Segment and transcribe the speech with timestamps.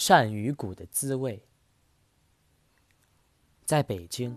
[0.00, 1.44] 鳝鱼骨的滋味。
[3.66, 4.34] 在北京，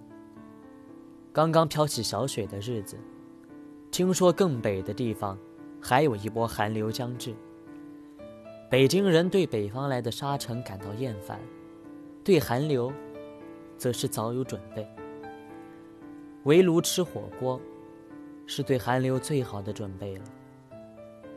[1.32, 3.00] 刚刚飘起小雪的日子，
[3.90, 5.40] 听说更北的地方
[5.82, 7.34] 还有一波寒流将至。
[8.70, 11.40] 北京人对北方来的沙尘感到厌烦，
[12.26, 12.92] 对寒流，
[13.78, 14.86] 则是早有准备。
[16.44, 17.58] 围炉吃火锅，
[18.46, 20.26] 是对寒流最好的准备了。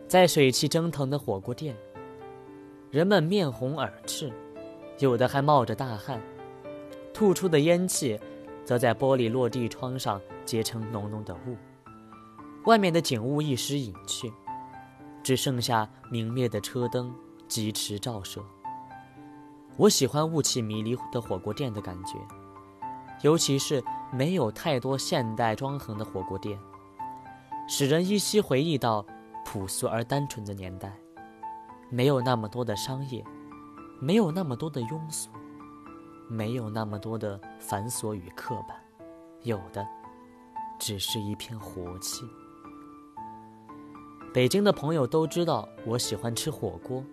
[0.08, 1.76] 在水汽蒸腾的火锅店，
[2.90, 4.32] 人们面红耳赤，
[4.98, 6.20] 有的还冒着大汗。
[7.12, 8.18] 吐出的烟气，
[8.64, 11.56] 则在玻璃落地窗上结成浓浓的雾。
[12.66, 14.32] 外面的景物一时隐去，
[15.22, 17.14] 只剩下明灭的车灯
[17.48, 18.40] 疾驰照射。
[19.76, 22.18] 我喜欢雾气迷离的火锅店的感觉，
[23.22, 26.58] 尤其是没有太多现代装潢的火锅店，
[27.68, 29.04] 使人依稀回忆到
[29.44, 30.96] 朴素而单纯的年代，
[31.88, 33.24] 没有那么多的商业，
[34.00, 35.30] 没有那么多的庸俗。
[36.28, 38.76] 没有那么多的繁琐与刻板，
[39.42, 39.86] 有的
[40.76, 42.24] 只是一片活气。
[44.34, 47.04] 北京的朋友都知道我喜欢吃火锅，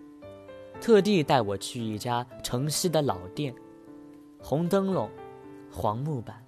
[0.80, 3.54] 特地带我去一家城西的老店，
[4.42, 5.08] 红灯笼，
[5.70, 6.44] 黄木板，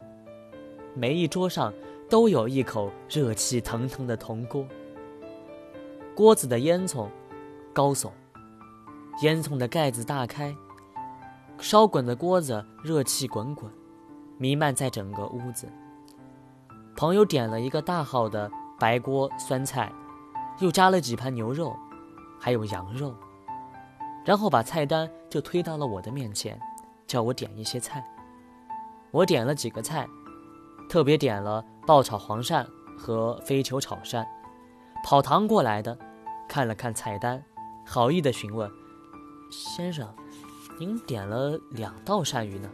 [0.93, 1.73] 每一桌上
[2.11, 4.67] 都有一口热气腾腾的铜锅，
[6.17, 7.07] 锅子的烟囱
[7.77, 8.11] 高耸，
[9.21, 10.57] 烟囱的盖子大开。
[11.59, 13.71] 烧滚的锅子，热气滚滚，
[14.39, 15.71] 弥漫在整个屋子。
[16.97, 19.93] 朋友点了一个大号的白锅酸菜，
[20.61, 21.77] 又加了几盘牛肉，
[22.41, 23.15] 还有羊肉，
[24.25, 26.59] 然后把菜单就推到了我的面前，
[27.07, 28.03] 叫我点一些菜。
[29.11, 30.09] 我点了几个菜，
[30.89, 34.27] 特别点了爆炒黄鳝和飞球炒鳝。
[35.05, 35.99] 跑堂过来的，
[36.49, 37.43] 看了看菜单，
[37.87, 38.70] 好意的询问
[39.51, 40.06] ：“先生。”
[40.79, 42.70] 您点了两道鳝鱼呢，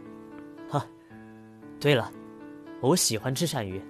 [0.69, 0.85] 哈，
[1.79, 2.11] 对了，
[2.81, 3.81] 我喜欢吃鳝鱼。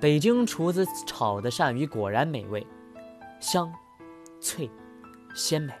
[0.00, 2.66] 北京厨子炒的鳝鱼果然美味，
[3.38, 3.72] 香、
[4.40, 4.68] 脆、
[5.36, 5.72] 鲜美，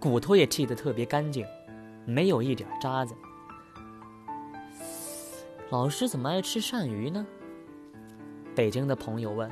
[0.00, 1.46] 骨头也剔得特别干净，
[2.06, 3.14] 没有一点渣子。
[5.68, 7.26] 老师怎么爱吃鳝鱼呢？
[8.54, 9.50] 北京的朋友问。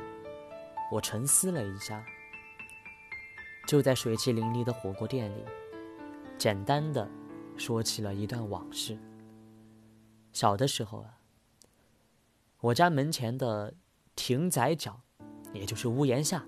[0.91, 2.03] 我沉思了一下，
[3.67, 5.43] 就在水气淋漓的火锅店里。
[6.37, 7.07] 简单的
[7.57, 8.97] 说起了一段往事。
[10.31, 11.17] 小的时候啊，
[12.61, 13.73] 我家门前的
[14.15, 15.01] 亭仔角，
[15.51, 16.45] 也就是屋檐下，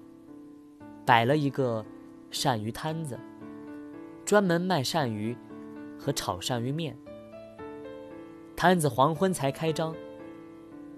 [1.05, 1.85] 摆了一个
[2.31, 3.19] 鳝鱼摊子，
[4.25, 5.35] 专门卖鳝鱼
[5.99, 6.97] 和炒鳝鱼面。
[8.55, 9.95] 摊子黄昏才开张，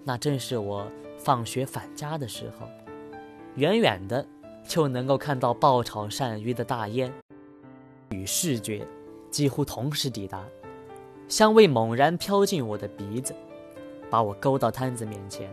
[0.04, 2.68] 那正是我放学返家的时候，
[3.56, 4.28] 远远的
[4.68, 7.12] 就能够看到爆炒鳝鱼的大烟。
[8.10, 8.86] 与视觉
[9.30, 10.44] 几乎同时抵达，
[11.28, 13.34] 香味猛然飘进我的鼻子，
[14.10, 15.50] 把我勾到摊子面前，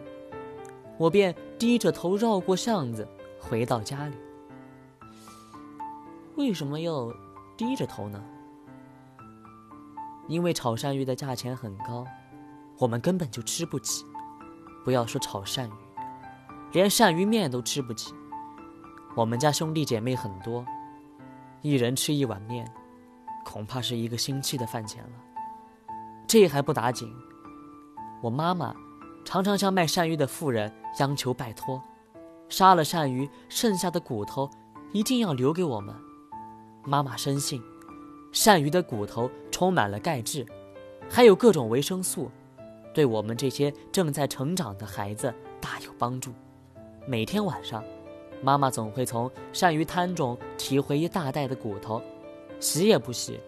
[0.96, 3.06] 我便低着头绕过巷子
[3.38, 4.16] 回到家里。
[6.36, 7.12] 为什么要
[7.56, 8.22] 低着头呢？
[10.26, 12.04] 因为炒鳝鱼的价钱很高，
[12.78, 14.04] 我们根本就吃不起。
[14.84, 15.72] 不要说炒鳝鱼，
[16.72, 18.12] 连鳝鱼面都吃不起。
[19.18, 20.64] 我们家兄弟姐妹很多。
[21.60, 22.72] 一人吃一碗面，
[23.44, 25.10] 恐怕是一个星期的饭钱了。
[26.24, 27.12] 这还不打紧，
[28.22, 28.72] 我妈妈
[29.24, 31.82] 常常向卖鳝鱼的妇人央求拜托，
[32.48, 34.48] 杀了鳝鱼剩下的骨头
[34.92, 35.92] 一定要留给我们。
[36.84, 37.60] 妈妈深信，
[38.32, 40.46] 鳝鱼的骨头充满了钙质，
[41.10, 42.30] 还有各种维生素，
[42.94, 46.32] 对我们这些正在成长的孩子大有帮助。
[47.04, 47.82] 每天晚上。
[48.42, 52.00] 妈妈总会从鳝鱼摊中提回一大袋的骨头，
[52.60, 53.40] 洗也不洗，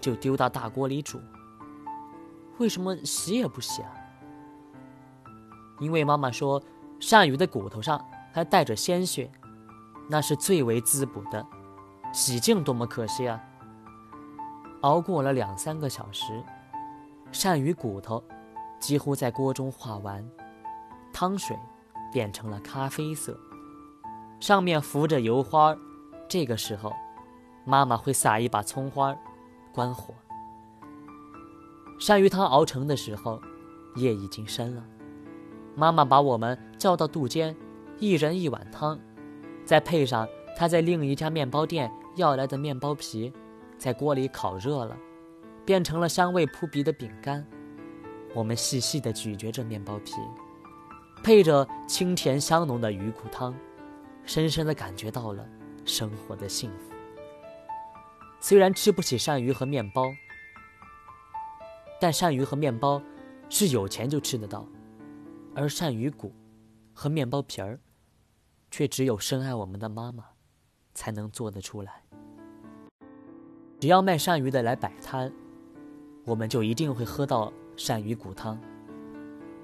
[0.00, 1.20] 就丢到大锅里煮。
[2.58, 3.92] 为什么洗也不洗啊？
[5.80, 6.62] 因为妈妈说，
[7.00, 8.02] 鳝鱼的骨头上
[8.32, 9.30] 还带着鲜血，
[10.08, 11.46] 那是最为滋补的，
[12.12, 13.42] 洗净多么可惜啊！
[14.82, 16.42] 熬过了两三个小时，
[17.32, 18.22] 鳝鱼骨头
[18.78, 20.26] 几乎在锅中化完，
[21.12, 21.58] 汤水
[22.12, 23.38] 变成了咖啡色。
[24.38, 25.76] 上面浮着油花，
[26.28, 26.92] 这个时候，
[27.64, 29.16] 妈妈会撒一把葱花，
[29.72, 30.14] 关火。
[31.98, 33.40] 鳝鱼汤熬成的时候，
[33.94, 34.84] 夜已经深了。
[35.74, 37.56] 妈妈把我们叫到肚间，
[37.98, 38.98] 一人一碗汤，
[39.64, 43.32] 再配上她在另一家面包店要来的面包皮，
[43.78, 44.96] 在锅里烤热了，
[45.64, 47.44] 变成了香味扑鼻的饼干。
[48.34, 50.12] 我们细细地咀嚼着面包皮，
[51.24, 53.54] 配着清甜香浓的鱼骨汤。
[54.26, 55.48] 深深的感觉到了
[55.84, 56.92] 生活的幸福。
[58.40, 60.12] 虽然吃不起鳝鱼和面包，
[62.00, 63.00] 但鳝鱼和面包
[63.48, 64.66] 是有钱就吃得到，
[65.54, 66.34] 而鳝鱼骨
[66.92, 67.80] 和面包皮儿，
[68.70, 70.24] 却只有深爱我们的妈妈
[70.92, 72.02] 才能做得出来。
[73.80, 75.32] 只要卖鳝鱼的来摆摊，
[76.24, 78.60] 我们就一定会喝到鳝鱼骨汤。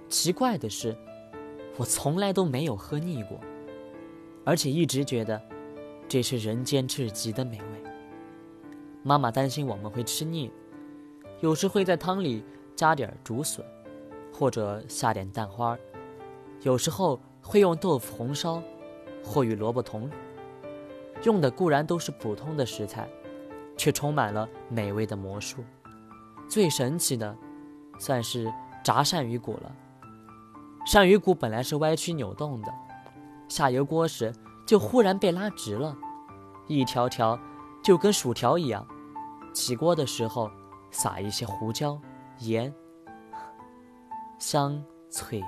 [0.09, 0.97] 奇怪的是，
[1.77, 3.41] 我从来都没有喝腻过，
[4.45, 5.41] 而且一直觉得
[6.09, 7.91] 这是人间至极的美味。
[9.03, 10.51] 妈妈担心我们会吃腻，
[11.41, 12.45] 有时会在汤里
[12.77, 13.65] 加点竹笋，
[14.33, 15.77] 或者下点蛋花
[16.61, 18.63] 有时候会用豆腐红烧，
[19.25, 20.13] 或与萝卜同卤。
[21.25, 23.09] 用的固然都是普通的食材。
[23.75, 25.65] 却充满了美味的魔术。
[26.49, 27.35] 最神奇的，
[27.99, 28.53] 算是
[28.85, 29.75] 炸鳝鱼骨了。
[30.87, 32.73] 鳝鱼骨本来是歪曲扭动的，
[33.53, 34.35] 下油锅时
[34.65, 35.95] 就忽然被拉直了，
[36.69, 37.39] 一条条
[37.85, 38.87] 就跟薯条一样。
[39.53, 40.51] 起锅的时候
[40.91, 42.01] 撒一些胡椒、
[42.39, 42.75] 盐，
[44.39, 45.45] 香脆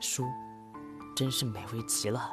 [0.00, 0.24] 酥，
[1.16, 2.30] 真是美味极了。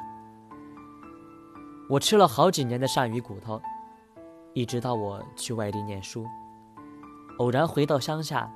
[1.88, 3.60] 我吃了好几年的鳝鱼骨头。
[4.54, 6.24] 一直到我去外地念书，
[7.38, 8.48] 偶然回到乡下，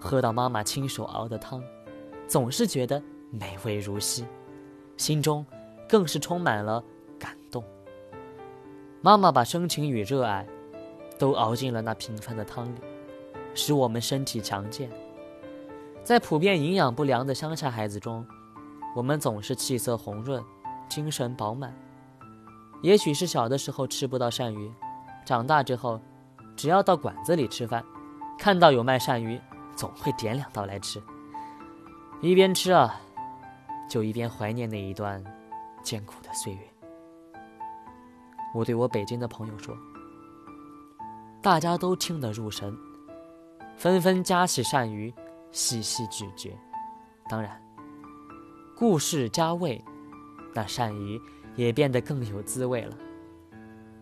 [0.00, 1.62] 喝到妈妈亲手熬的汤，
[2.26, 3.00] 总是觉得
[3.30, 4.26] 美味如昔，
[4.96, 5.44] 心中
[5.88, 6.82] 更是充满了
[7.18, 7.62] 感动。
[9.00, 10.46] 妈妈把深情与热爱
[11.18, 12.78] 都熬进了那平凡的汤里，
[13.54, 14.90] 使我们身体强健。
[16.04, 18.26] 在普遍营养不良的乡下孩子中，
[18.94, 20.42] 我们总是气色红润，
[20.88, 21.72] 精神饱满。
[22.82, 24.72] 也许是小的时候吃不到鳝鱼。
[25.24, 26.00] 长大之后，
[26.56, 27.84] 只要到馆子里吃饭，
[28.38, 29.40] 看到有卖鳝鱼，
[29.76, 31.00] 总会点两道来吃。
[32.20, 33.00] 一边吃啊，
[33.92, 35.22] 就一边怀念那一段
[35.82, 36.60] 艰苦的岁月。
[38.54, 39.76] 我对我北京的朋友说，
[41.42, 42.74] 大家都听得入神，
[43.76, 45.12] 纷纷夹起鳝鱼，
[45.50, 46.58] 细细咀嚼。
[47.28, 47.62] 当然，
[48.74, 49.84] 故事加味，
[50.54, 51.20] 那鳝鱼
[51.54, 52.96] 也变得更有滋味了。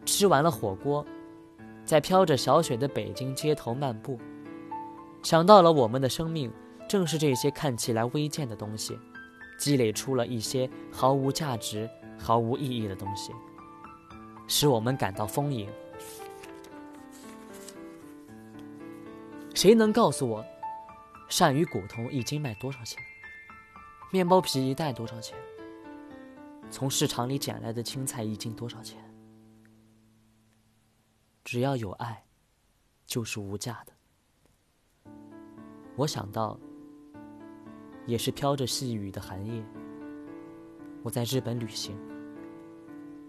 [0.04, 1.04] 吃完了火锅，
[1.84, 4.20] 在飘着小雪的北京街头漫步，
[5.24, 6.48] 想到了我们的生命
[6.88, 8.96] 正是这些看起来微贱的东西，
[9.60, 13.30] 积累出了一些毫无价值、毫无意义的东西，
[14.48, 15.70] 使我们感到丰盈。
[19.54, 20.42] 谁能告诉我，
[21.28, 22.98] 鳝鱼骨头一斤卖多少钱？
[24.10, 25.36] 面包皮一袋多少钱？
[26.70, 28.98] 从市场里捡来的青菜一斤多少钱？
[31.44, 32.24] 只要有爱，
[33.04, 33.92] 就是无价的。
[35.96, 36.58] 我想到，
[38.06, 39.62] 也是飘着细雨的寒夜，
[41.02, 41.96] 我在日本旅行，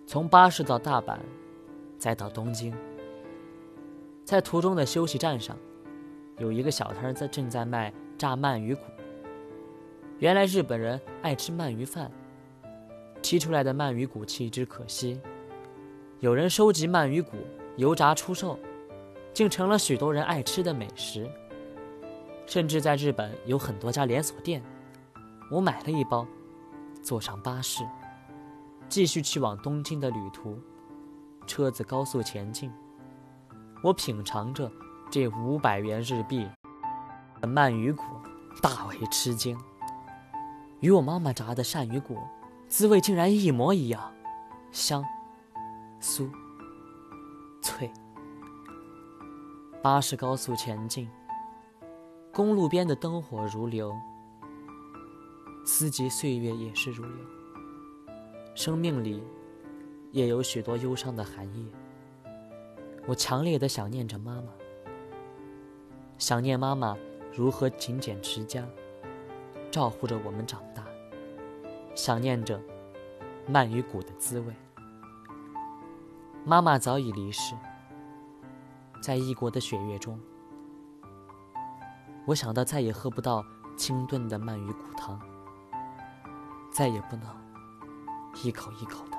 [0.06, 1.18] 从巴士到大阪，
[1.98, 2.74] 再到东京，
[4.26, 5.58] 在途中的休息站上，
[6.38, 8.82] 有一个小摊在正在卖炸鳗鱼骨。
[10.20, 12.12] 原来日本人爱吃鳗鱼饭，
[13.22, 15.20] 剔出来的鳗鱼骨弃之可惜，
[16.20, 17.38] 有人收集鳗鱼骨。
[17.78, 18.60] 油炸出售，
[19.34, 21.26] 竟成了许多人爱吃的美食。
[22.52, 24.62] 甚至在日本有很多家连锁店。
[25.50, 26.28] 我买了一包，
[27.02, 27.82] 坐上巴士，
[28.90, 30.60] 继续去往东京的旅途。
[31.48, 32.70] 车子高速前进，
[33.82, 34.70] 我品尝着
[35.10, 36.46] 这五百元日币
[37.40, 38.04] 的鳗鱼骨，
[38.62, 39.58] 大为吃惊。
[40.82, 42.18] 与我妈妈炸的鳝鱼骨，
[42.68, 44.12] 滋味竟然一模一样，
[44.74, 45.02] 香、
[46.02, 46.30] 酥。
[47.62, 47.90] 脆。
[49.82, 51.10] 巴士高速前进，
[52.34, 53.94] 公路边的灯火如流，
[55.66, 57.26] 四季岁月也是如流。
[58.56, 59.22] 生命里
[60.12, 61.66] 也有许多忧伤的寒夜，
[63.06, 64.48] 我强烈的想念着妈妈，
[66.18, 66.98] 想念妈妈
[67.36, 68.66] 如何勤俭持家，
[69.70, 70.86] 照顾着我们长大，
[71.96, 72.58] 想念着
[73.50, 74.54] 鳗鱼骨的滋味。
[76.46, 77.56] 妈妈早已离世，
[79.02, 80.18] 在异国的雪月中，
[82.26, 83.44] 我想到再也喝不到
[83.76, 85.20] 清炖的鳗鱼骨汤，
[86.72, 87.28] 再也不能
[88.44, 89.18] 一口一口的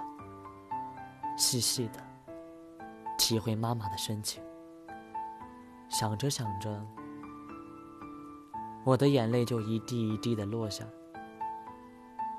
[1.37, 2.01] 细细的
[3.19, 4.43] 体会妈妈的深情。
[5.89, 6.87] 想着想着，
[8.85, 10.85] 我的眼泪就一滴一滴的落下，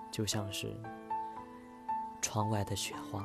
[0.10, 0.76] 就像是
[2.22, 3.24] 窗外的雪花。